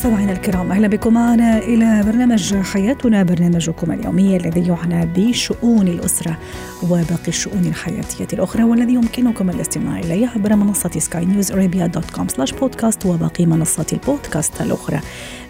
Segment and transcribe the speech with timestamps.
[0.00, 6.38] مستمعينا الكرام أهلا بكم معنا إلى برنامج حياتنا برنامجكم اليومي الذي يعنى بشؤون الأسرة
[6.82, 12.28] وباقي الشؤون الحياتية الأخرى والذي يمكنكم الاستماع إليه عبر منصة Sky News Arabia dot com
[12.28, 15.00] slash podcast وباقي منصات البودكاست الأخرى.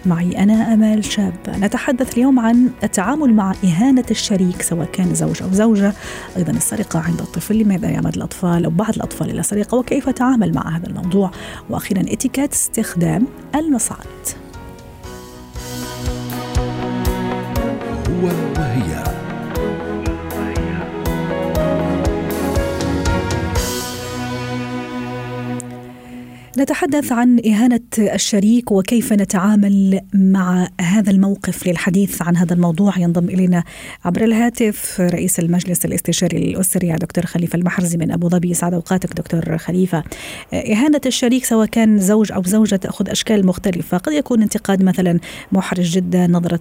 [0.05, 5.49] معي أنا أمال شاب نتحدث اليوم عن التعامل مع إهانة الشريك سواء كان زوج أو
[5.51, 5.93] زوجة،
[6.37, 10.77] أيضا السرقة عند الطفل، لماذا يعمد الأطفال أو بعض الأطفال إلى السرقه وكيف اتعامل مع
[10.77, 11.31] هذا الموضوع،
[11.69, 14.40] وأخيرا إتيكيت استخدام المصعد.
[18.21, 19.10] هو وهي
[26.61, 32.97] نتحدث عن إهانة الشريك وكيف نتعامل مع هذا الموقف للحديث عن هذا الموضوع.
[32.97, 33.63] ينضم إلينا
[34.05, 38.53] عبر الهاتف رئيس المجلس الاستشاري الأسري دكتور خليفة المحرزي من أبو ظبي.
[38.53, 40.03] سعد أوقاتك دكتور خليفة.
[40.53, 45.19] إهانة الشريك سواء كان زوج أو زوجة تأخذ أشكال مختلفة قد يكون انتقاد مثلا
[45.51, 46.59] محرج جدا نظرة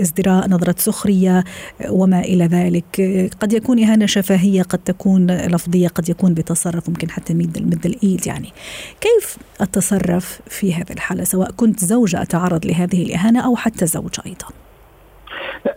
[0.00, 1.44] ازدراء نظرة سخرية
[1.88, 3.00] وما إلى ذلك.
[3.40, 8.48] قد يكون إهانة شفهية قد تكون لفظية قد يكون بتصرف ممكن حتى مد الإيد يعني.
[9.60, 14.48] أتصرف في هذه الحالة؟ سواء كنت زوجة أتعرض لهذه الإهانة أو حتى زوج أيضا.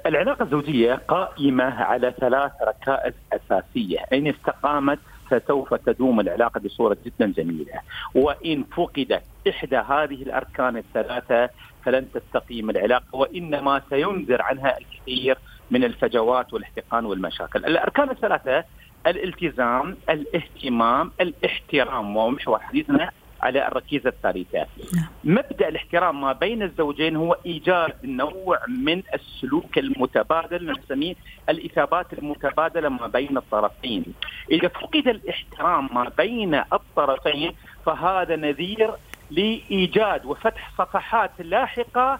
[0.06, 4.00] العلاقة الزوجية قائمة على ثلاث ركائز أساسية.
[4.14, 7.82] إن استقامت فسوف تدوم العلاقة بصورة جدا جميلة.
[8.16, 11.50] وإن فقدت إحدى هذه الأركان الثلاثة
[11.86, 15.38] فلن تستقيم العلاقة وإنما سينذر عنها الكثير
[15.72, 17.66] من الفجوات والاحتقان والمشاكل.
[17.66, 18.64] الأركان الثلاثة
[19.08, 22.18] الالتزام الاهتمام الاحترام.
[22.18, 24.68] ومحور حديثنا على الركيزة الثالثة.
[25.24, 31.16] مبدأ الاحترام ما بين الزوجين هو إيجاد نوع من السلوك المتبادل نسميه
[31.50, 34.06] الإثابات المتبادلة ما بين الطرفين.
[34.52, 37.52] إذا فقد الاحترام ما بين الطرفين
[37.86, 38.92] فهذا نذير
[39.32, 42.20] لإيجاد وفتح صفحات لاحقة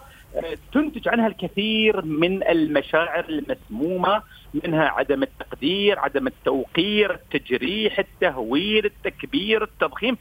[0.72, 4.22] تنتج عنها الكثير من المشاعر المسمومة
[4.54, 10.16] منها عدم التقدير، عدم التوقير، التجريح، التهويل، التكبير، التضخيم،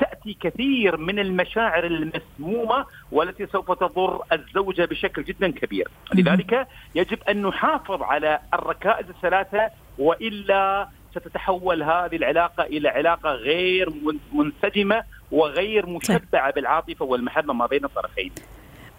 [0.00, 7.42] تاتي كثير من المشاعر المسمومة والتي سوف تضر الزوجة بشكل جدا كبير، لذلك يجب أن
[7.42, 13.92] نحافظ على الركائز الثلاثة وإلا ستتحول هذه العلاقة إلى علاقة غير
[14.32, 18.32] منسجمة وغير مشبعة بالعاطفة والمحبة ما بين الطرفين.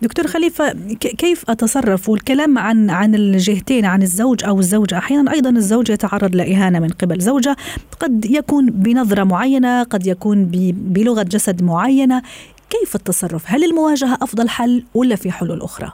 [0.01, 5.89] دكتور خليفة كيف أتصرف والكلام عن عن الجهتين عن الزوج أو الزوجة؟ أحيانا أيضا الزوج
[5.89, 7.19] يتعرض لإهانة من قبل.
[7.19, 7.55] زوجة
[7.99, 12.21] قد يكون بنظرة معينة قد يكون بلغة جسد معينة.
[12.69, 15.91] كيف التصرف؟ هل المواجهة أفضل حل ولا في حلول أخرى؟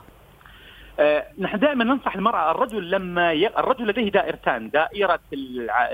[1.00, 3.46] آه نحن دائما ننصح المرأة الرجل لما ي...
[3.46, 5.20] الرجل لديه دائرتان دائرة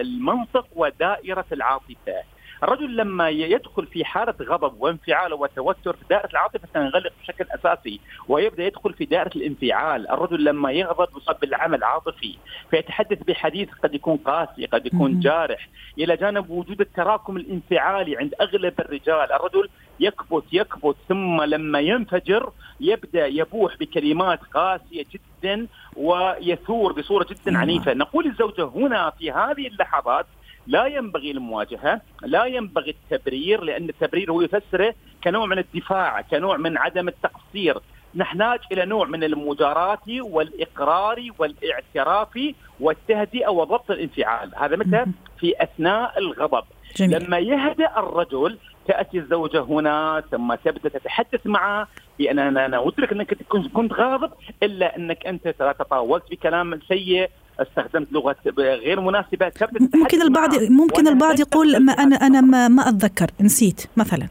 [0.00, 2.14] المنطق ودائرة العاطفة.
[2.62, 8.64] الرجل لما يدخل في حالة غضب وانفعال وتوتر في دائرة العاطفة سينغلق بشكل أساسي ويبدأ
[8.66, 10.10] يدخل في دائرة الانفعال.
[10.10, 12.36] الرجل لما يغضب يصاب بالعمل عاطفي
[12.70, 15.68] فيتحدث بحديث قد يكون قاسي قد يكون جارح.
[15.98, 19.68] إلى جانب وجود التراكم الانفعالي عند أغلب الرجال الرجل
[20.00, 25.66] يكبت يكبت ثم لما ينفجر يبدأ يبوح بكلمات قاسية جدا
[25.96, 30.26] ويثور بصورة جدا عنيفة، نقول الزوجة هنا في هذه اللحظات
[30.66, 34.94] لا ينبغي المواجهة، لا ينبغي التبرير لأن التبرير هو يفسره
[35.24, 37.78] كنوع من الدفاع، كنوع من عدم التقصير،
[38.14, 45.04] نحتاج إلى نوع من المجاراة والإقرار والإعتراف والتهدئه وضبط الانفعال، هذا متى؟
[45.40, 46.64] في أثناء الغضب.
[46.96, 47.24] جميل.
[47.24, 51.88] لما يهدأ الرجل تأتي الزوجة هنا ثم تبدأ تتحدث معه
[52.18, 53.42] بان أنا أنا ادرك أنك
[53.72, 54.32] كنت غاضب
[54.62, 57.30] إلا أنك أنت تطاولت بكلام سيء
[57.62, 59.52] استخدمت لغة غير مناسبة.
[59.94, 64.28] ممكن البعض ممكن البعض يقول ما أنا أنا ما, ما أتذكر نسيت مثلا.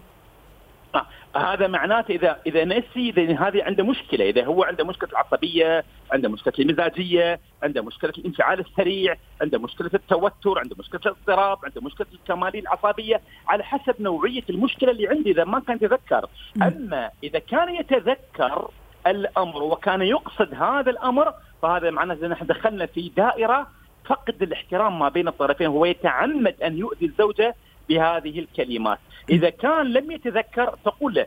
[1.36, 4.30] هذا معناته اذا إذا نسي إذا هذه عنده مشكلة.
[4.30, 10.60] إذا هو عنده مشكلة العصبية عنده مشكلة المزاجية عنده مشكلة الانفعال السريع عنده مشكلة التوتر
[10.60, 13.22] عنده مشكلة الاضطراب عنده مشكلة الكمالية العصبية.
[13.48, 16.30] على حسب نوعية المشكلة اللي عندي إذا ما كان يتذكر.
[16.62, 18.70] أما إذا كان يتذكر
[19.08, 23.68] الأمر وكان يقصد هذا الأمر فهذا معناته نحن دخلنا في دائرة
[24.06, 27.56] فقد الاحترام ما بين الطرفين هو يتعمد أن يؤذي الزوجة
[27.90, 29.00] بهذه الكلمات.
[29.30, 31.26] إذا كان لم يتذكر تقول له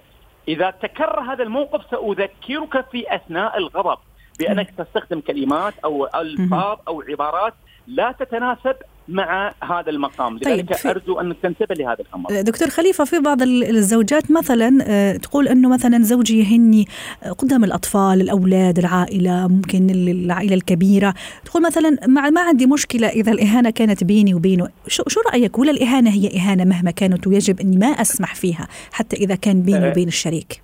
[0.48, 3.98] إذا تكرر هذا الموقف سأذكرك في أثناء الغضب
[4.38, 7.54] بأنك تستخدم كلمات أو ألفاظ أو عبارات
[7.86, 8.76] لا تتناسب
[9.08, 10.36] مع هذا المقام.
[10.36, 12.40] لذلك طيب أرجو أن تنتبه لهذا الأمر.
[12.40, 16.86] دكتور خليفة في بعض الزوجات مثلا آه، تقول أنه مثلا زوجي يهني
[17.38, 21.14] قدام الأطفال الأولاد العائلة ممكن العائلة الكبيرة.
[21.44, 24.68] تقول مثلا ما عندي مشكلة إذا الإهانة كانت بيني وبينه.
[24.86, 29.16] شو, شو رأيك؟ ولا الإهانة هي إهانة مهما كانت ويجب أني ما أسمح فيها حتى
[29.16, 30.62] إذا كان بيني وبين الشريك؟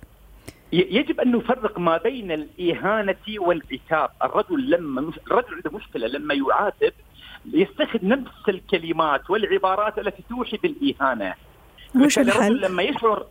[0.71, 6.93] يجب أن نفرق ما بين الإهانة والعتاب، الرجل لما الرجل عنده مشكلة لما يعاتب
[7.53, 11.33] يستخدم نفس الكلمات والعبارات التي توحي بالإهانة.
[11.95, 13.25] وش الحل؟ لما يشعر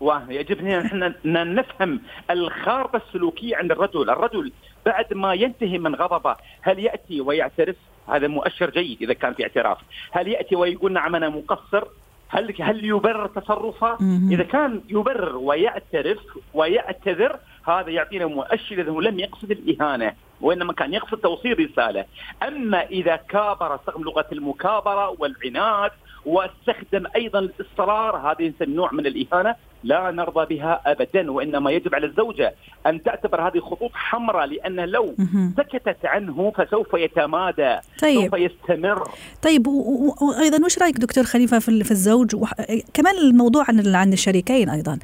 [0.00, 2.00] ويجب ان نفهم
[2.30, 4.52] الخارطة السلوكية عند الرجل، الرجل
[4.86, 7.76] بعد ما ينتهي من غضبه هل يأتي ويعترف؟
[8.08, 9.78] هذا مؤشر جيد إذا كان في اعتراف،
[10.10, 11.84] هل يأتي ويقول نعم أنا مقصر؟
[12.28, 13.98] هل هل يبرر تصرفه؟
[14.30, 16.18] إذا كان يبرر ويعترف
[16.54, 17.38] ويعتذر
[17.68, 22.04] هذا يعطينا مؤشر انه لم يقصد الإهانة وإنما كان يقصد توصيل رسالة،
[22.42, 25.90] أما إذا كابر استخدم لغة المكابرة والعناد
[26.26, 32.06] واستخدم أيضا الاصرار هذا يسمى نوع من الإهانة لا نرضى بها ابدا وإنما يجب على
[32.06, 32.54] الزوجة
[32.86, 35.14] أن تعتبر هذه خطوط حمراء لأن لو
[35.56, 38.30] سكتت عنه فسوف يتمادى طيب.
[38.30, 39.10] سوف يستمر.
[39.42, 42.36] طيب وأيضا وش رأيك دكتور خليفة في الزوج؟
[42.94, 44.98] كمان الموضوع عن عن الشريكين أيضا.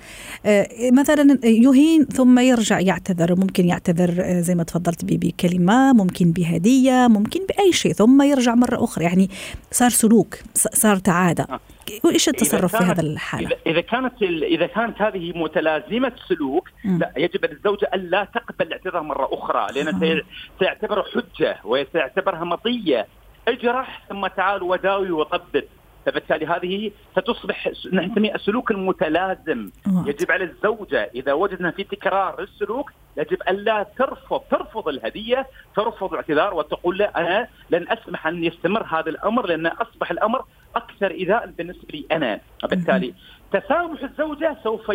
[0.47, 7.09] آه، مثلا يهين ثم يرجع يعتذر ممكن يعتذر آه، زي ما تفضلت بكلمة ممكن بهدية
[7.09, 9.05] ممكن بأي شيء ثم يرجع مرة أخرى.
[9.05, 9.31] يعني
[9.71, 11.47] صار سلوك صار عاده
[11.91, 12.07] آه.
[12.07, 17.91] وايش التصرف في هذا الحالة؟ اذا كانت إذا كانت هذه متلازمة سلوك لا يجب الزوجه
[17.95, 20.23] أن لا تقبل الاعتذار مرة أخرى لأن
[20.59, 23.07] سيعتبر حجة وسيعتبرها مطيه
[23.49, 25.65] اجرح ثم تعال وداوي وطبب
[26.07, 29.71] فبالتالي هذه ستصبح نسميها السلوك المتلازم
[30.07, 35.47] يجب على الزوجة إذا وجدنا في تكرار السلوك يجب الا ترفض ترفض الهدية
[35.77, 40.45] ترفض الاعتذار وتقول لا أنا لن أسمح أن يستمر هذا الأمر لأن أصبح الأمر
[40.77, 42.41] أكثر إيذاء بالنسبة لي أنا.
[42.65, 43.15] وبالتالي
[43.53, 44.93] تسامح الزوجة سوف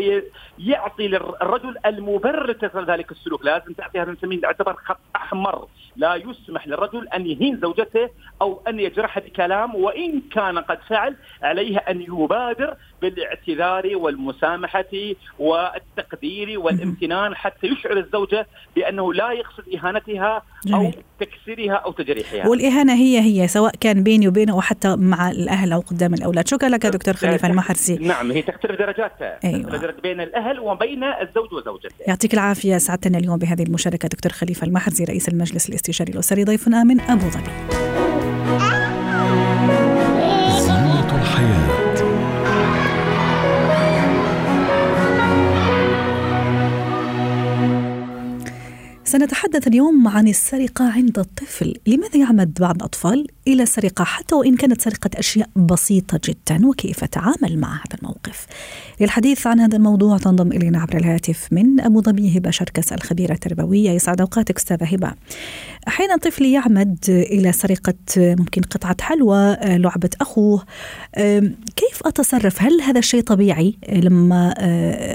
[0.60, 2.56] يعطي للرجل المبرر
[2.86, 3.46] ذلك السلوك.
[3.46, 5.68] لازم تعطي هذا نسميه يعتبر خط أحمر.
[5.96, 8.10] لا يسمح للرجل أن يهين زوجته
[8.42, 17.36] أو أن يجرحها بكلام وإن كان قد فعل عليه أن يبادر بالاعتذار والمسامحة والتقدير والامتنان
[17.36, 20.44] حتى يشعر الزوجة بأنه لا يقصد إهانتها
[20.74, 22.48] أو تكسيرها أو تجريحها.
[22.48, 26.70] والإهانة هي هي سواء كان بيني وبينه أو حتى مع الأهل أو قدام الأولاد، شكرا
[26.70, 27.96] لك دكتور خليفة المحرسي.
[27.96, 29.70] نعم هي تختلف درجاتها أيوة.
[29.70, 31.96] تختلف بين الأهل وبين الزوج وزوجته.
[32.08, 37.00] يعطيك العافية سعدتنا اليوم بهذه المشاركة دكتور خليفة المحرزي رئيس المجلس الاستشاري الأسري ضيفنا من
[37.02, 37.89] أبو ظبي.
[49.10, 51.76] سنتحدث اليوم عن السرقة عند الطفل.
[51.88, 57.60] لماذا يعمد بعض الأطفال إلى السرقة حتى وإن كانت سرقة أشياء بسيطة جدا؟ وكيف تعامل
[57.60, 58.46] مع هذا الموقف؟
[59.02, 63.92] للحديث عن هذا الموضوع تنضم إلينا عبر الهاتف من أبو ظبي هبة شركس الخبيرة التربوية.
[63.92, 65.14] يسعد أوقاتك أستاذة هبة.
[65.88, 70.66] أحيانا طفل يعمد إلى سرقة ممكن قطعة حلوى لعبة أخوه.
[71.76, 74.54] كيف أتصرف؟ هل هذا الشيء طبيعي لما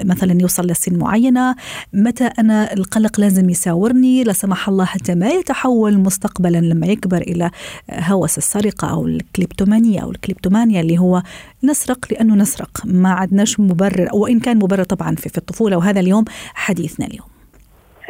[0.05, 1.57] مثلا يوصل لسن معينة؟
[1.93, 3.51] متى أنا القلق لازم
[3.85, 7.51] يساورني لا سمح الله حتى ما يتحول مستقبلا لما يكبر إلى
[7.91, 11.23] هوس السرقة أو الكليبتومانيا أو الكليبتومانيا اللي هو
[11.65, 12.71] نسرق لأنه نسرق.
[12.85, 15.77] ما عدناش مبرر وإن كان مبرر طبعا في, في الطفولة.
[15.77, 17.27] وهذا اليوم حديثنا اليوم.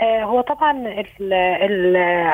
[0.00, 0.72] آه، هو طبعا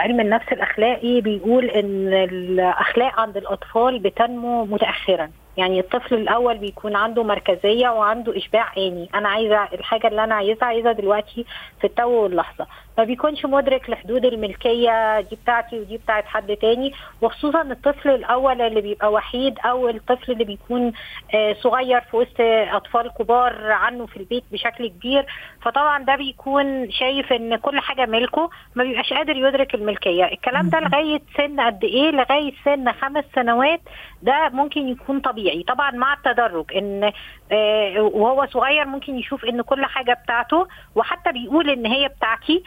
[0.03, 5.31] علم النفس الأخلاقي بيقول إن الأخلاق عند الأطفال بتنمو متاخرا.
[5.57, 10.65] يعني الطفل الأول بيكون عنده مركزية وعنده إشباع اني أنا عايزة الحاجة اللي أنا عايزها
[10.65, 11.45] عايزها دلوقتي
[11.81, 12.67] في التو واللحظة.
[13.01, 16.93] ما بيكونش مدرك لحدود الملكية دي بتاعتي ودي بتاعت حد تاني
[17.23, 20.93] وخصوصا الطفل الأول اللي بيبقى وحيد أو الطفل اللي بيكون
[21.35, 22.41] آه، صغير في وسط
[22.75, 25.27] أطفال كبار عنه في البيت بشكل كبير.
[25.63, 30.25] فطبعا ده بيكون شايف إن كل حاجة ملكه ما بيبقاش قادر يدرك الملكية.
[30.25, 33.81] الكلام ده لغاية سن قد إيه؟ لغاية سن خمس سنوات
[34.23, 35.63] ده ممكن يكون طبيعي.
[35.63, 37.13] طبعا مع التدرج إن
[37.53, 42.63] آه، وهو صغير ممكن يشوف إن كل حاجة بتاعته وحتى بيقول إن هي بتاعتي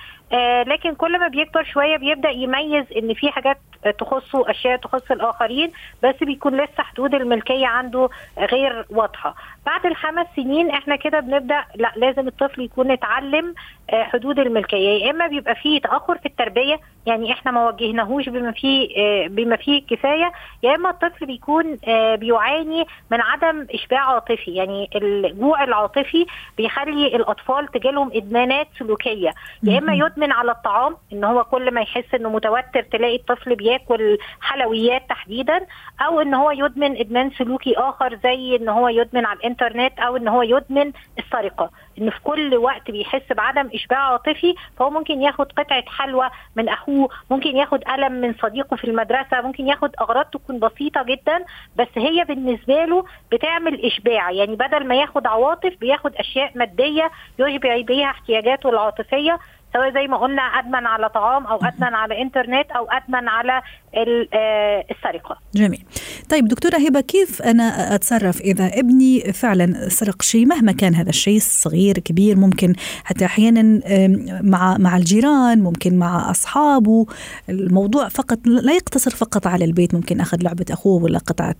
[0.67, 3.57] لكن كل ما بيكبر شوية بيبدأ يميز إن في حاجات
[3.99, 5.71] تخصه أشياء تخص الآخرين
[6.03, 9.35] بس بيكون لسه حدود الملكية عنده غير واضحة.
[9.65, 13.53] بعد الخمس سنين إحنا كده بنبدأ لا لازم الطفل يكون اتعلم
[13.89, 15.05] آه، حدود الملكية.
[15.05, 19.55] يا إما بيبقى فيه تأخر في التربية يعني إحنا ما وجهناهوش بما فيه آه، بما
[19.55, 20.31] فيه كفاية
[20.63, 24.51] يا إما الطفل بيكون آه، بيعاني من عدم إشباع عاطفي.
[24.51, 26.25] يعني الجوع العاطفي
[26.57, 29.31] بيخلي الأطفال تجيلهم إدمانات سلوكية.
[29.63, 34.17] يا إما يدمن على الطعام إن هو كل ما يحس إنه متوتر تلاقي الطفل بياكل
[34.41, 35.65] حلويات تحديدا
[36.01, 40.27] أو إن هو يدمن إدمان سلوكي آخر زي إن هو يدمن على الانترنت أو ان
[40.27, 41.69] هو يدمن السرقة.
[42.01, 47.09] ان في كل وقت بيحس بعدم إشباع عاطفي فهو ممكن ياخد قطعة حلوى من أخوه
[47.31, 51.45] ممكن ياخد قلم من صديقه في المدرسة ممكن ياخد أغراض تكون بسيطة جدا
[51.75, 54.31] بس هي بالنسبة له بتعمل إشباع.
[54.31, 59.39] يعني بدل ما ياخد عواطف بياخد أشياء مادية يشبع بيها احتياجاته العاطفية.
[59.73, 63.61] سواء زي ما قلنا أدمن على طعام أو أدمن على إنترنت أو أدمن على
[64.33, 65.37] آه، السرقة.
[65.55, 65.83] جميل.
[66.29, 71.39] طيب دكتورة هبة كيف أنا أتصرف إذا ابني فعلا سرق شيء مهما كان هذا الشيء
[71.39, 73.81] صغير كبير ممكن حتى أحيانا
[74.41, 77.05] مع مع الجيران ممكن مع أصحابه
[77.49, 81.55] الموضوع فقط لا يقتصر فقط على البيت ممكن أخذ لعبة أخوه ولا قطعة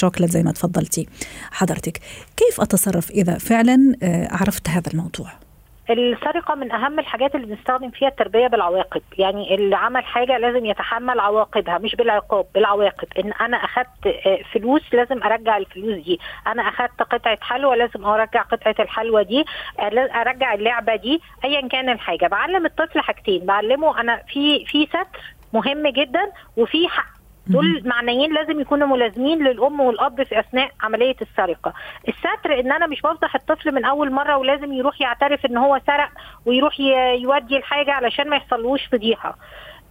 [0.00, 1.06] شوكلت زي ما تفضلتي
[1.50, 2.00] حضرتك.
[2.36, 5.45] كيف أتصرف إذا فعلا آه، عرفت هذا الموضوع؟
[5.90, 9.02] السرقة من أهم الحاجات اللي بنستخدم فيها التربية بالعواقب.
[9.18, 13.08] يعني اللي عمل حاجة لازم يتحمل عواقبها مش بالعقاب بالعواقب.
[13.18, 16.20] إن أنا اخذت آه، فلوس لازم أرجع الفلوس دي.
[16.46, 19.44] أنا اخذت قطعة حلوى لازم أرجع قطعة الحلوى دي
[19.80, 22.26] آه، أرجع اللعبة دي ايا كان الحاجة.
[22.26, 23.46] بعلم الطفل حاجتين.
[23.46, 27.15] بعلمه أنا في في ستر مهم جدا وفي حق
[27.46, 31.72] دول معنيين لازم يكونوا ملازمين للأم والأب في أثناء عملية السرقة.
[32.08, 36.08] الستر إن أنا مش بفضح الطفل من أول مرة ولازم يروح يعترف إن هو سرق
[36.46, 36.80] ويروح
[37.20, 39.36] يودي الحاجة علشان ما يحصلوش فضيحه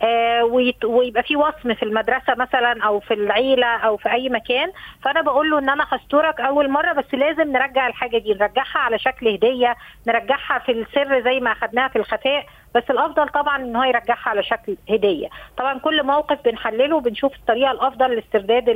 [0.01, 0.43] آه
[0.85, 4.71] ويبقى في وصم في المدرسة مثلا أو في العيلة أو في أي مكان.
[5.03, 8.99] فأنا بقول له إن أنا هسترك أول مرة بس لازم نرجع الحاجة دي نرجعها على
[8.99, 9.75] شكل هدية
[10.07, 12.45] نرجعها في السر زي ما اخذناها في الخفاء.
[12.75, 15.27] بس الأفضل طبعا إن هو يرجعها على شكل هدية.
[15.57, 18.69] طبعا كل موقف بنحلله وبنشوف الطريقة الأفضل لاسترداد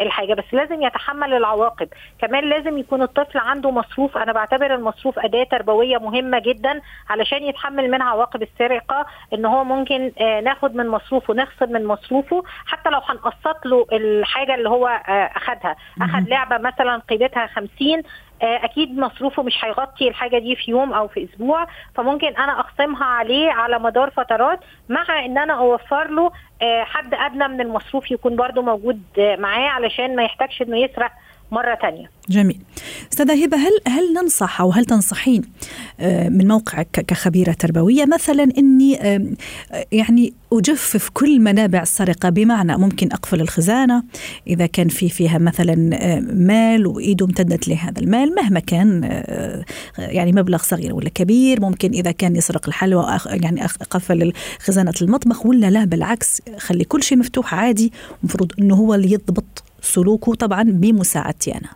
[0.00, 1.88] الحاجة بس لازم يتحمل العواقب.
[2.18, 7.90] كمان لازم يكون الطفل عنده مصروف أنا بعتبر المصروف أداة تربوية مهمة جدا علشان يتحمل
[7.90, 12.98] منها عواقب السرقة إن هو ممكن آه، ناخد من مصروفه نخصم من مصروفه حتى لو
[13.04, 17.68] هنقسط له الحاجة اللي هو آه، اخذها اخذ لعبة مثلا قيمتها 50
[17.98, 18.02] آه،
[18.42, 23.50] أكيد مصروفه مش هيغطي الحاجة دي في يوم أو في أسبوع فممكن أنا أقسمها عليه
[23.50, 26.30] على مدار فترات مع إن أنا أوفر له
[26.62, 31.10] آه، حد أدنى من المصروف يكون برده موجود معاه علشان ما يحتاجش إنه يسرق
[31.52, 32.10] مرة تانية.
[32.28, 32.60] جميل.
[33.12, 35.42] أستاذة هبة هل هل ننصح أو هل تنصحين
[36.00, 38.98] آه، من موقعك كخبيرة تربوية مثلا إني
[39.92, 44.02] يعني أجفف كل منابع السرقة؟ بمعنى ممكن أقفل الخزانة
[44.46, 45.74] إذا كان في فيها مثلا
[46.32, 49.64] مال وإيده امتدت لهذا المال مهما كان آه،
[49.98, 55.70] يعني مبلغ صغير ولا كبير ممكن إذا كان يسرق الحلوى يعني أقفل خزانة المطبخ ولا
[55.70, 61.52] لا بالعكس خلي كل شيء مفتوح عادي المفروض إنه هو اللي يضبط سلوكه طبعا بمساعدتي
[61.54, 61.68] أنا.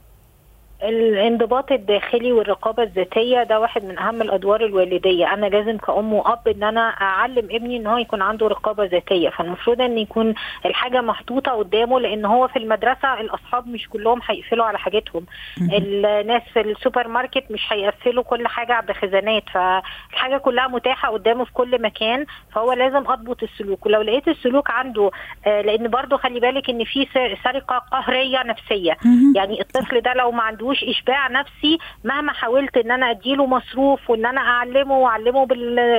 [0.83, 5.33] الانضباط الداخلي والرقابة الذاتية ده واحد من أهم الأدوار الوالدية.
[5.35, 9.29] أنا لازم كأم وأب إن أنا أعلم ابني إن هو يكون عنده رقابة ذاتية.
[9.29, 10.35] فالمفروض إن يكون
[10.67, 15.27] الحاجة محطوطة قدامه لأن هو في المدرسة الأصحاب مش كلهم هيقفلوا على حاجتهم.
[15.61, 21.83] الناس في السوبر ماركت مش هيقفلوا كل حاجة بخزانات فالحاجة كلها متاحة قدامه في كل
[21.83, 23.87] مكان فهو لازم أضبط السلوك.
[23.87, 25.11] ولو لقيت السلوك عنده
[25.47, 27.07] آه، لأن برضو خلي بالك إن في
[27.45, 28.97] سرقة قهرية نفسية.
[29.37, 34.11] يعني الطفل ده لو ما عندوش عندوش إشباع نفسي مهما حاولت إن أنا أديله مصروف
[34.11, 35.47] وإن أنا أعلمه وأعلمه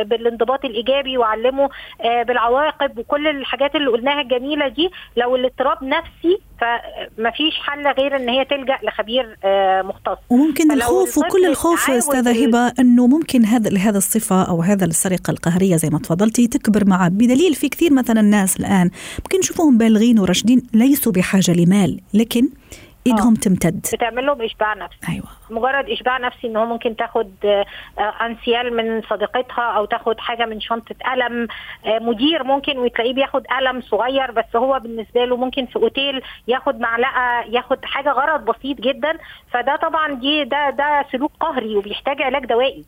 [0.03, 1.70] بالانضباط الإيجابي وأعلمه
[2.01, 8.15] آه، بالعواقب وكل الحاجات اللي قلناها الجميلة دي لو الاضطراب نفسي فما فيش حل غير
[8.15, 10.18] إن هي تلجأ لخبير آه، مختص.
[10.30, 15.75] وممكن الخوف وكل الخوف أستاذة هبة إنه ممكن هذا هذا الصفة أو هذا السرقة القهرية
[15.75, 17.10] زي ما تفضلتي تكبر معه.
[17.10, 18.89] بدليل في كثير مثلا الناس الآن
[19.20, 22.50] ممكن نشوفهم بالغين وراشدين ليسوا بحاجة لمال لكن
[23.07, 23.33] ايدهم.
[23.33, 23.86] تمتد.
[23.93, 24.98] بتعمل لهم إشباع نفسي.
[25.10, 25.25] أيوه.
[25.50, 27.65] مجرد إشباع نفسي إن هو ممكن تاخد آه،
[28.25, 31.48] أنسيال من صديقتها أو تاخد حاجة من شنطة قلم
[31.86, 36.79] آه، مدير ممكن وتلاقيه بياخد قلم صغير بس هو بالنسبة له ممكن في أوتيل ياخد
[36.79, 39.17] معلقة ياخد حاجة غرض بسيط جدا.
[39.51, 42.86] فده طبعا دي ده ده سلوك قهري وبيحتاج علاج دوائي.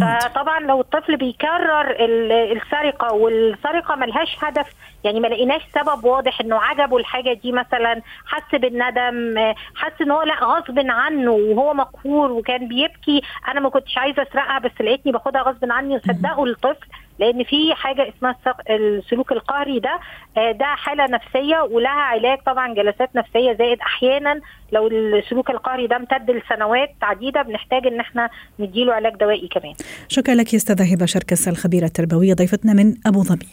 [0.00, 4.66] فطبعا لو الطفل بيكرر السرقة والسرقة ملهاش هدف
[5.04, 9.34] يعني ما لقيناش سبب واضح إنه عجبه الحاجة دي مثلا حس بالندم
[9.76, 14.58] حس إن هو لأ غصب عنه وهو مقهور وكان بيبكي أنا ما كنتش عايزة أسرقها
[14.58, 16.86] بس لقيتني باخدها غصب عني وصدقوا الطفل.
[17.18, 18.36] لأن في حاجة اسمها
[18.70, 20.00] السلوك القهري ده
[20.36, 24.40] ده حاله نفسيه ولها علاج طبعا جلسات نفسية زائد أحيانا
[24.72, 29.74] لو السلوك القهري ده امتد لسنوات عديدة بنحتاج إن إحنا نديله علاج دوائي كمان.
[30.08, 33.48] شكرا لك يا أستاذة هبة شركس الخبيره التربويه ضيفتنا من أبو ظبي.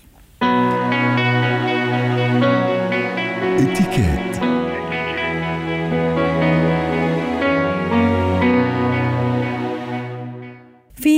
[3.59, 4.28] اتكات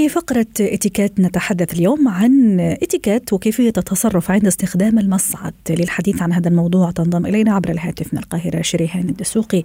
[0.02, 6.50] في فقرة إتيكيت نتحدث اليوم عن إتيكيت وكيفية التصرف عند استخدام المصعد للحديث عن هذا
[6.50, 6.92] الموضوع.
[6.92, 9.64] تنضم إلينا عبر الهاتف من القاهرة شريهان الدسوقي.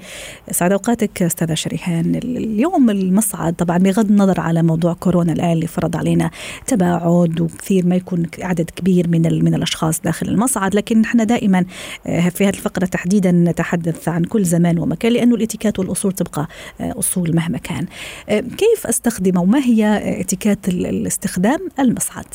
[0.50, 2.14] سعد أوقاتك أستاذة شريهان.
[2.14, 6.31] اليوم المصعد طبعا بغض النظر على موضوع كورونا الآن اللي فرض علينا
[6.66, 11.64] تباعد وكثير ما يكون عدد كبير من من الأشخاص داخل المصعد لكن إحنا دائما
[12.07, 16.49] آه، في هذه الفقرة تحديدا نتحدث عن كل زمان ومكان لأنه الإتيكيت والأصول تبقى
[16.81, 17.87] آه، أصول مهما كان.
[18.28, 22.35] آه، كيف أستخدم وما هي اتيكيت الاستخدام المصعد.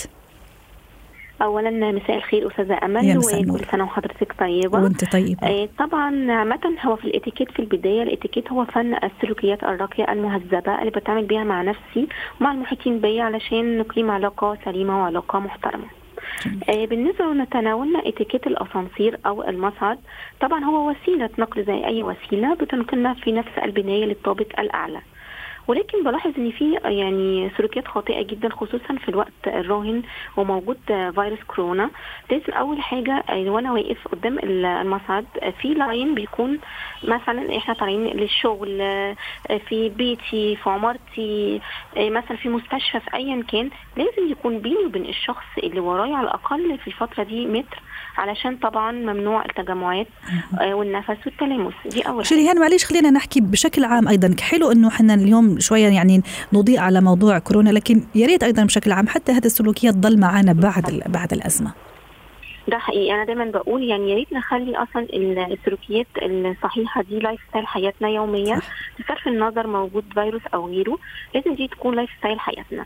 [1.41, 4.83] اولا مساء الخير أستاذة أمل وكل سنة وحضرتك طيبة.
[4.83, 5.48] وأنت طيبة.
[5.48, 10.91] آه طبعا عامة هو في الاتيكيت في البداية الاتيكيت هو فن السلوكيات الراقية المهذبة اللي
[10.91, 12.07] بتعامل بيها مع نفسي
[12.41, 15.86] ومع المحيطين بيا علشان نقيم علاقة سليمة وعلاقة محترمة.
[16.69, 20.00] آه بالنسبة لتناولنا اتيكيت الأسانسير أو المصعد
[20.41, 25.01] طبعا هو وسيلة نقل زي أي وسيلة بتنقلنا في نفس البناية للطابق الأعلى.
[25.68, 30.01] ولكن بلاحظ إن في يعني سلوكيات خاطئة جدا خصوصا في الوقت الراهن
[30.38, 31.89] وموجود فيروس كورونا.
[32.32, 35.25] لازم أول حاجة وأنا واقف قدام المصعد
[35.62, 36.60] في لاين بيكون
[37.03, 38.77] مثلا إحنا طالعين للشغل
[39.70, 41.62] في بيتي في عمارتي
[41.98, 46.77] مثلا في مستشفى في ايا كان لازم يكون بيني وبين الشخص اللي ورايا على الأقل
[46.77, 47.82] في الفترة دي متر
[48.18, 50.08] علشان طبعا ممنوع التجمعات
[50.62, 51.74] آه، والنفس والتلامس.
[51.86, 54.36] دي أول شريهان معلش خلينا نحكي بشكل عام أيضا.
[54.41, 56.22] حلو إنه إحنا اليوم شوية يعني
[56.53, 60.53] نضيء على موضوع كورونا لكن يا ريت أيضا بشكل عام حتى هذه السلوكيات تضل معنا
[60.53, 61.72] بعد بعد الأزمة.
[62.67, 63.13] ده حقيقي.
[63.13, 65.08] أنا دايما بقول يعني يا ريت نخلي أصلا
[65.53, 68.62] السلوكيات الصحيحة دي lifestyle حياتنا يوميا
[69.00, 70.98] بصرف النظر موجود فيروس أو غيره
[71.36, 72.86] لازم دي تكون lifestyle حياتنا.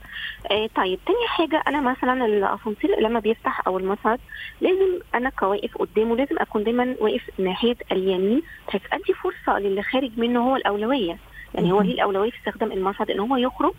[0.51, 4.19] آه طيب تاني حاجة أنا مثلا الأسانسير لما بيفتح أو المصعد
[4.61, 10.11] لازم أنا كواقف قدامه لازم أكون دايما واقف ناحية اليمين بحيث أدي فرصة للي خارج
[10.17, 11.17] منه هو الأولوية.
[11.55, 13.73] يعني هو ليه الأولوية في استخدام المصعد إن هو يخرج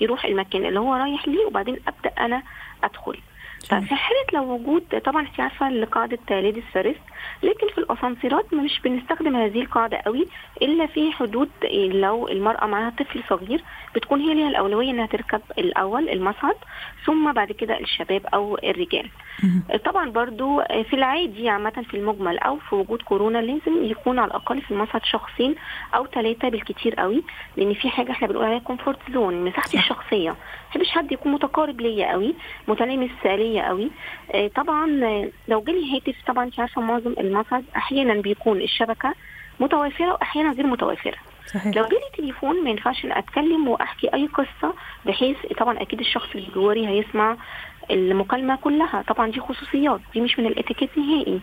[0.00, 2.42] يروح المكان اللي هو رايح ليه وبعدين أبدأ أنا
[2.84, 3.18] أدخل.
[3.68, 7.00] ففي حالة لو وجود طبعا انت عارفة قاعدة ladies first
[7.42, 10.26] لكن في الأسانسيرات مش بنستخدم هذه القاعدة قوي
[10.62, 13.62] إلا في حدود لو المرأة معاها طفل صغير
[13.94, 16.54] بتكون هي ليها الأولوية إنها تركب الأول المصعد
[17.06, 19.08] ثم بعد كده الشباب أو الرجال.
[19.84, 24.60] طبعا برضو في العادي عامة في المجمل أو في وجود كورونا لازم يكون على الأقل
[24.60, 25.54] في المصعد شخصين
[25.94, 27.22] أو ثلاثة بالكتير قوي
[27.56, 30.36] لأن في حاجة إحنا بنقول عليها comfort zone مساحتي الشخصية.
[30.76, 32.34] ما حد يكون متقارب ليا قوي
[32.68, 33.90] متلامس ليا قوي.
[34.34, 34.86] آه، طبعا
[35.48, 39.14] لو جالي هاتف طبعا أنت عارفة معظم المصعد أحيانا بيكون الشبكة
[39.60, 41.18] متوافرة واحيانا غير متوافرة.
[41.54, 41.76] صحيح.
[41.76, 44.74] لو جالي تليفون ما ينفعش أتكلم وأحكي أي قصة
[45.06, 47.36] بحيث طبعا أكيد الشخص اللي جواري هيسمع
[47.90, 51.40] المكالمة كلها طبعا دي خصوصيات دي مش من الاتيكيت نهائي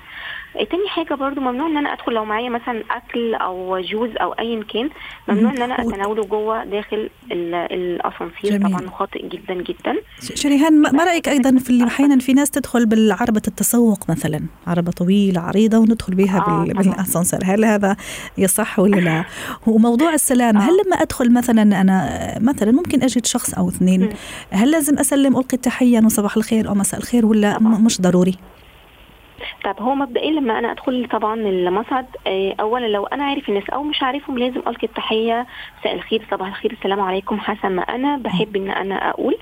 [0.65, 4.63] تاني حاجة برضو ممنوع إن أنا أدخل لو معايا مثلا أكل أو جوز أو ايا
[4.63, 4.89] كان
[5.27, 8.67] ممنوع إن أنا أتناوله جوه داخل الأسانسير.
[8.67, 9.95] طبعا خاطئ جدا جدا.
[10.35, 15.41] شريهان ما رأيك أيضا في اللي أحيانا في ناس تدخل بالعربة التسوق مثلا عربة طويلة
[15.41, 17.95] عريضة وندخل بها آه بالأسانسير؟ هل هذا
[18.37, 19.25] يصح ولا لا؟
[19.67, 20.61] وموضوع السلام آه.
[20.61, 24.09] هل لما أدخل مثلا أنا مثلا ممكن أجد شخص أو اثنين
[24.51, 28.35] هل لازم أسلم ألقي التحية وصباح الخير أو مساء الخير ولا مش ضروري؟
[29.63, 33.83] طب هو مبدئيا لما أنا أدخل طبعا المصعد آه، اولا لو أنا عارف الناس أو
[33.83, 35.45] مش عارفهم لازم ألقي التحية.
[35.79, 37.39] مساء الخير صباح الخير السلام عليكم.
[37.39, 39.37] حسب ما أنا بحب إن أنا أقول.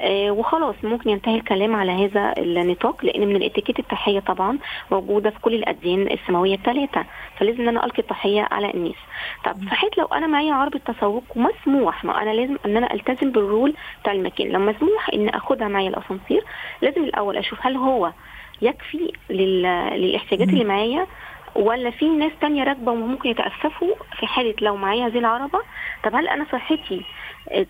[0.00, 4.58] آه، وخلاص ممكن ينتهي الكلام على هذا النطاق لأن من الإتيكيت التحية طبعا
[4.90, 7.04] موجودة في كل الأديان السماوية الثلاثة.
[7.38, 8.96] فلازم إن أنا ألقي التحية على الناس.
[9.44, 13.74] طب صحيت لو أنا معايا عربه تسوق ومسموح ما أنا لازم إن أنا ألتزم بالرول
[14.02, 14.48] بتاع المكان.
[14.48, 16.44] لو مسموح إن أخدها معايا الأسانسير
[16.82, 18.12] لازم الأول أشوف هل هو
[18.62, 21.06] يكفي للاحتياجات اللي معايا
[21.54, 25.58] ولا في ناس تانية راكبة وممكن يتأسفوا في حالة لو معايا هذه العربة
[26.04, 27.02] طب هل أنا صحتي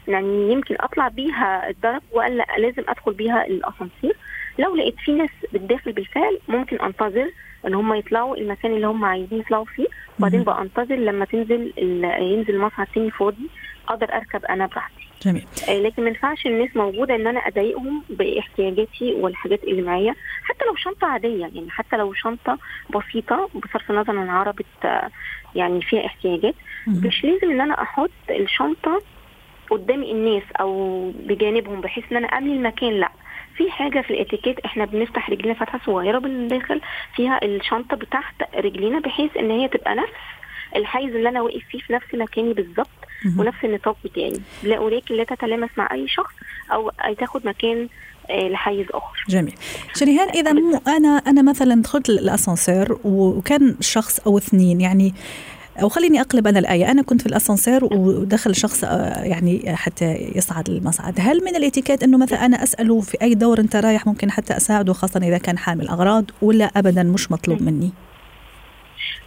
[0.08, 4.16] يعني يمكن أطلع بيها الدرج ولا لازم أدخل بيها الأسانسير؟
[4.58, 7.30] لو لقيت في ناس بتداخل بالفعل ممكن أنتظر
[7.66, 9.86] إن هم يطلعوا المكان اللي هم عايزين يطلعوا فيه.
[10.18, 11.72] وبعدين بقى انتظر لما تنزل
[12.20, 13.48] ينزل مصعد تاني فاضي
[13.88, 15.08] أقدر أركب أنا براحتي.
[15.22, 15.46] جميل.
[15.68, 20.74] آه، لكن ما ينفعش الناس موجودة إن أنا أضايقهم بإحتياجاتي والحاجات اللي معايا حتى لو
[20.76, 22.58] شنطة عادية يعني حتى لو شنطة
[22.94, 24.64] بسيطة بصرف النظر عن عربة
[25.54, 26.54] يعني فيها إحتياجات
[26.86, 29.02] مش لازم إن أنا أحط الشنطة
[29.70, 33.10] قدام الناس أو بجانبهم بحيث إن أنا أملي المكان لأ.
[33.56, 36.80] في حاجة في الإتيكيت إحنا بنفتح رجلينا فتحة صغيرة بالداخل
[37.16, 40.12] فيها الشنطة بتحت رجلينا بحيث إن هي تبقى نفس
[40.76, 42.88] الحيز اللي أنا واقف فيه في نفس مكاني بالظبط
[43.38, 44.40] ونفس النطاق بتاعي.
[44.62, 46.34] لا ولكن لا تتلامس مع أي شخص
[46.72, 47.88] أو تاخد مكان
[48.30, 49.24] آه، لحيز آخر.
[49.28, 49.54] جميل.
[49.94, 55.14] شريهان إذا مو أنا أنا مثلا دخلت الاسانسير وكان شخص أو اثنين يعني
[55.82, 56.90] أو خليني أقلب أنا الآية.
[56.90, 61.14] أنا كنت في الأسانسير ودخل شخص آه، يعني حتى يصعد المصعد.
[61.18, 64.92] هل من الاتيكيت إنه مثلا أنا أسأله في أي دور أنت رايح ممكن حتى أساعده
[64.92, 67.90] خاصة إذا كان حامل أغراض ولا ابدا مش مطلوب مني؟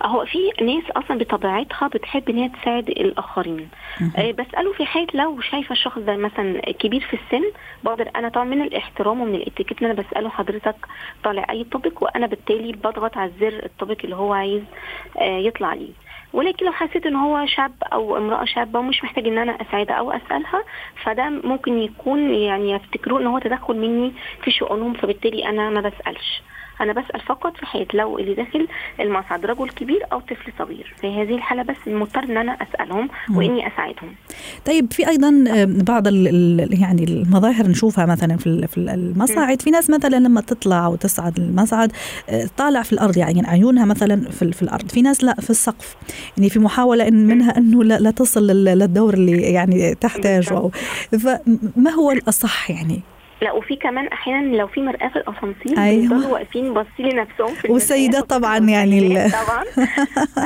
[0.06, 3.70] هو في ناس أصلا بطبيعتها بتحب إن هي تساعد الآخرين.
[4.18, 7.44] آه بسأله في حالة لو شايفة الشخص ده مثلا كبير في السن
[7.84, 10.76] بقدر أنا طبعا من الاحترام ومن الإتيكيت إن أنا بسأله حضرتك
[11.24, 14.62] طالع أي طابق وأنا بالتالي بضغط على الزر الطابق اللي هو عايز
[15.20, 15.92] آه يطلع ليه
[16.34, 20.12] ولكن لو حسيت إن هو شاب أو امرأة شابة ومش محتاج إن أنا أساعدها أو
[20.12, 20.63] أسألها
[21.04, 24.13] فده ممكن يكون يعني يفتكروه إن هو تدخل مني
[24.44, 26.42] في شؤونهم فبالتالي أنا ما بسألش.
[26.82, 28.68] أنا بسأل فقط في حاله لو اللي داخل
[29.00, 30.94] المصعد رجل كبير أو طفل صغير.
[31.02, 34.16] في هذه الحالة بس مضطر إن أنا أسألهم وإني أساعدهم.
[34.66, 39.62] طيب في أيضا بعض ال يعني المظاهر نشوفها مثلا في في المصاعد.
[39.62, 41.92] في ناس مثلا لما تطلع وتصعد المصعد
[42.30, 44.92] آه، طالع في الأرض يعني عيونها مثلا في, في الأرض.
[44.92, 45.96] في ناس لا في السقف.
[46.38, 50.70] يعني في محاولة إن منها إنه لا, لا تصل للدور اللي يعني تحتاجه.
[51.12, 53.02] فما هو الأصح يعني؟
[53.44, 56.02] لا وفي كمان أحيانا لو في مرآة في الأسانسير أيوة.
[56.02, 59.00] بيفضلوا واقفين باصين لنفسهم في والسيدات طبعا يعني
[59.44, 59.64] طبعا.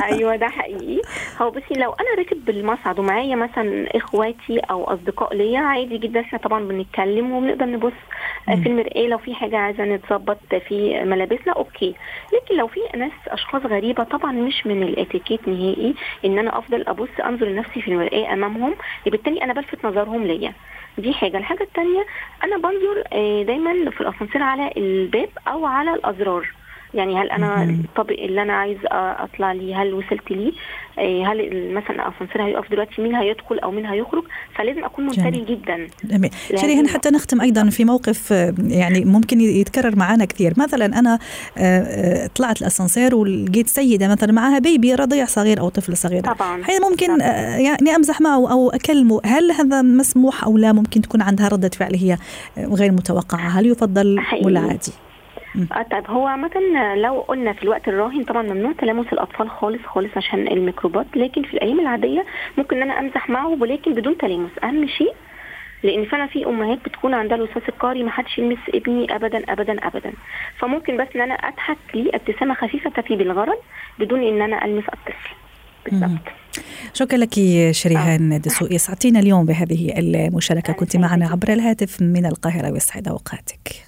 [0.04, 1.00] أيوه ده حقيقي.
[1.42, 6.38] هو بصي لو أنا راكب بالمصعد ومعايا مثلا إخواتي أو أصدقاء ليا عادي جدا إحنا
[6.38, 7.92] طبعا بنتكلم وبنقدر نبص
[8.46, 9.06] في المرآة.
[9.06, 11.94] لو في حاجة عايزة نتظبط في ملابسنا okay.
[12.34, 17.08] لكن لو في ناس أشخاص غريبة طبعا مش من الاتيكيت نهائي إن أنا أفضل أبص
[17.24, 18.74] أنظر لنفسي في المرآة أمامهم.
[19.06, 20.52] بالتالي أنا بلفت نظرهم ليا.
[20.98, 21.38] دي حاجة.
[21.38, 22.06] الحاجة الثانية
[22.44, 26.57] أنا بنظر آه، دايما في الأسانسير على الباب أو على الأزرار.
[26.94, 30.52] يعني هل أنا الطابق اللي أنا عايز أطلع ليه هل وصلت ليه؟
[30.98, 34.22] آه، هل مثلا الأسانسير هيقف دلوقتي؟ مين هيدخل أو مين هيخرج؟
[34.54, 35.86] فلازم أكون منتبه جدا.
[36.04, 36.30] جميل.
[36.56, 40.54] شيرين حتى نختم أيضا في موقف آه، يعني ممكن يتكرر معنا كثير.
[40.56, 41.18] مثلا أنا
[42.34, 46.22] طلعت الأسانسير ولقيت سيدة مثلا معها بيبي رضيع صغير أو طفل صغير.
[46.22, 46.64] طبعا.
[46.64, 47.28] حين ممكن طبعا.
[47.56, 51.94] يعني أمزح معه أو أكلمه؟ هل هذا مسموح أو لا؟ ممكن تكون عندها ردة فعل
[51.94, 52.18] هي
[52.58, 53.48] غير متوقعة.
[53.48, 54.92] هل يفضل ولا عادي؟
[55.90, 56.50] طيب هو عامة
[56.96, 61.54] لو قلنا في الوقت الراهن طبعا ممنوع تلامس الأطفال خالص خالص عشان الميكروبات لكن في
[61.54, 62.24] الأيام العادية
[62.58, 64.50] ممكن إن أنا أمزح معه ولكن بدون تلامس.
[64.64, 65.14] أهم شيء
[65.82, 70.12] لأن فعلا في أمهات بتكون عندها الوسواس القهري ما حدش يلمس ابني ابدا ابدا ابدا.
[70.58, 73.58] فممكن بس إن أنا أضحك ليه ابتسامه خفيفة تفي بالغرض
[73.98, 75.34] بدون إن أنا ألمس الطفل.
[75.84, 76.28] بالضبط.
[76.94, 77.34] شكرا لك
[77.70, 78.38] شريهان آه.
[78.38, 78.78] دسوقي.
[78.78, 80.72] سعدتينا اليوم بهذه المشاركة.
[80.72, 82.72] كنت معنا عبر الهاتف من القاهرة.
[82.72, 83.87] ويسعد أوقاتك.